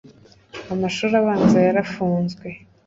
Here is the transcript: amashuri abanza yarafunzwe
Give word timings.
amashuri 0.73 1.13
abanza 1.21 1.57
yarafunzwe 1.67 2.47